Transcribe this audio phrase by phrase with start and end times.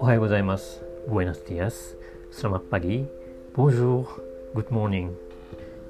[0.00, 0.82] おはようございます。
[1.08, 1.96] Buenos días.
[2.32, 3.06] Selamat pagi.
[3.54, 4.04] Bonjour.
[4.54, 5.12] Good morning.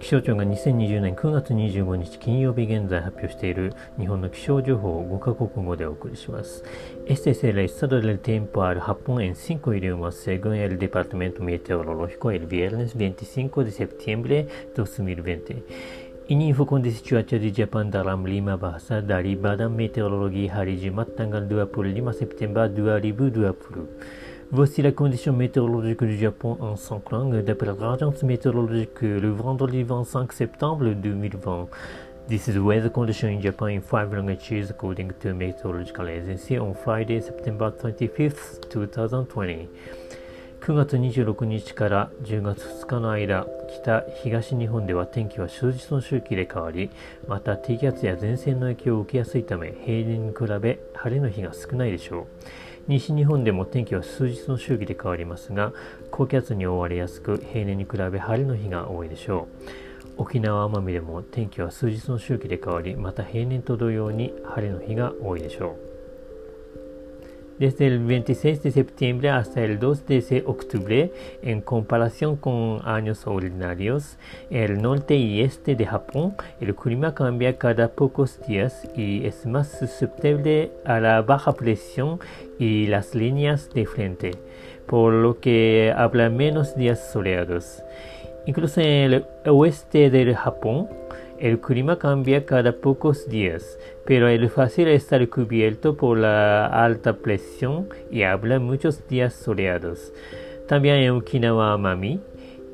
[0.00, 6.62] 気象庁が2020年9月25日金曜日現在発表している日本の気象情報を5カ国語でお送りします。
[7.06, 12.46] Este es el estado del tiempo al Japón en cinco idiomas según el Departamento Meteorológico el
[12.46, 15.62] viernes 25 de septiembre 2020.
[16.24, 21.44] Ini info kondisi cuaca di Jepang dalam lima bahasa dari Badan Meteorologi Hari Jumat tanggal
[21.44, 24.48] 25 September 2020.
[24.48, 30.32] Voici la condition météorologique du Japon en 5 langues d'après l'agence météorologique le vendredi 25
[30.32, 31.68] septembre 2020.
[32.26, 36.72] This is the weather condition in Japan in five languages according to Meteorological Agency on
[36.72, 39.68] Friday, September 25th, 2020.
[40.64, 43.46] 9月26日から10月2日の間、
[43.82, 46.88] 北、東日本では天気は数日の周期で変わり、
[47.28, 52.26] また低気圧や前線の影響を受けやすいため、平年に比べ晴れの日が少ないでしょう。
[52.88, 55.72] 西日本でも天気は数日の周期で変わりますが
[56.10, 59.48] 高気圧に覆われやすく平年に比べ晴れの日が多いでしょ
[60.18, 65.93] う沖縄奄美でも天気は数日の周期で変わりまた平年と同様に晴れの日が多いでしょう
[67.58, 74.16] desde el 26 de septiembre hasta el 2 de octubre, en comparación con años ordinarios,
[74.50, 79.78] el norte y este de Japón, el clima cambia cada pocos días y es más
[79.78, 82.18] susceptible a la baja presión
[82.58, 84.32] y las líneas de frente,
[84.86, 87.82] por lo que habla menos días soleados.
[88.46, 90.88] Incluso en el oeste del Japón,
[91.38, 97.88] el clima cambia cada pocos días, pero es fácil estar cubierto por la alta presión
[98.10, 100.12] y habla muchos días soleados.
[100.68, 102.20] También en Okinawa Amami,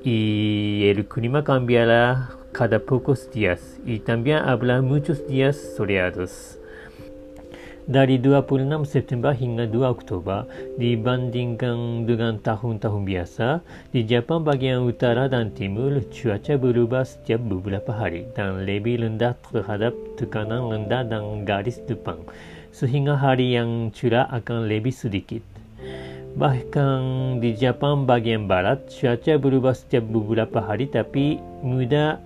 [0.02, 6.59] y el clima cambiará cada pocos días y también habla muchos días soleados.
[7.90, 10.46] Dari 26 September hingga 2 Oktober
[10.78, 18.30] dibandingkan dengan tahun-tahun biasa, di Jepang bagian utara dan timur cuaca berubah setiap beberapa hari
[18.38, 22.22] dan lebih rendah terhadap tekanan rendah dan garis depan,
[22.70, 25.42] sehingga hari yang cerah akan lebih sedikit.
[26.38, 27.00] Bahkan
[27.42, 32.22] di Jepang bagian barat, cuaca berubah setiap beberapa hari tapi mudah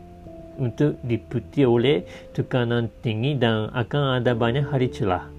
[0.60, 2.04] untuk diputi oleh
[2.36, 5.32] tekanan tinggi dan akan ada banyak hari cerah.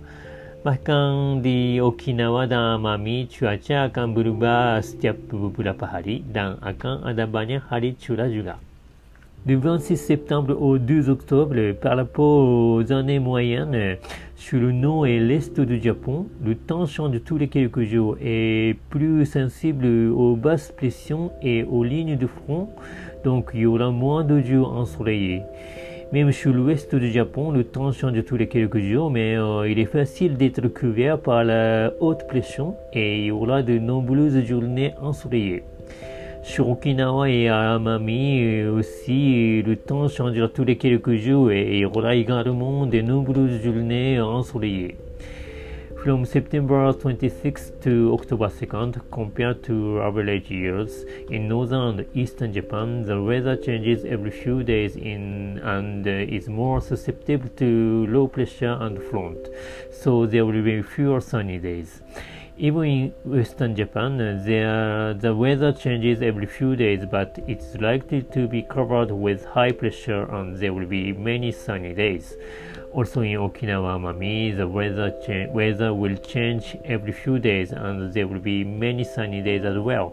[9.46, 13.98] Du 26 septembre au 2 octobre, par rapport aux années moyennes,
[14.36, 18.76] sur le nord et l'est du Japon, le temps change tous les quelques jours et
[18.90, 22.70] plus sensible aux basses pressions et aux lignes de front,
[23.24, 25.44] donc il y aura moins de jours ensoleillés.
[26.12, 29.80] Même sur l'ouest du Japon, le temps change tous les quelques jours, mais euh, il
[29.80, 34.94] est facile d'être couvert par la haute pression et il y aura de nombreuses journées
[35.02, 35.64] ensoleillées.
[36.44, 41.78] Sur Okinawa et à Amami euh, aussi, le temps changera tous les quelques jours et
[41.78, 44.96] il y aura également de nombreuses journées ensoleillées.
[46.06, 53.02] From September 26th to October 2nd, compared to average years, in northern and eastern Japan,
[53.02, 58.78] the weather changes every few days in and uh, is more susceptible to low pressure
[58.82, 59.50] and front,
[59.92, 62.04] so there will be fewer sunny days.
[62.56, 68.48] Even in western Japan, there, the weather changes every few days, but it's likely to
[68.48, 72.36] be covered with high pressure and there will be many sunny days.
[72.95, 78.27] Also in Okinawa, Amami, the weather, cha- weather will change every few days and there
[78.27, 80.13] will be many sunny days as well.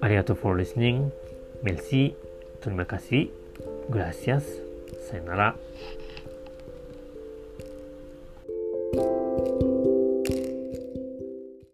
[0.00, 1.10] ありがとう for listening.
[1.62, 2.14] Merci.
[2.62, 3.30] Terima kasih.
[3.90, 4.42] Gracias.
[5.10, 5.54] さよなら。